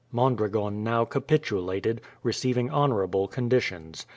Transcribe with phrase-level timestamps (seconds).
[0.11, 4.07] Mondragon now capitulated, receiving honourable conditions.